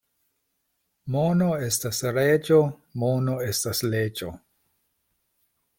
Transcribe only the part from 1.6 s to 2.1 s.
estas